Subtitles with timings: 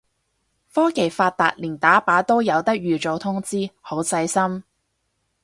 [0.73, 4.63] 科技發達連打靶都有得預早通知，好細心